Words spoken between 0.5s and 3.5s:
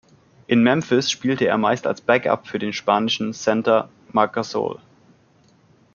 Memphis spielte er meist als Backup für den spanischen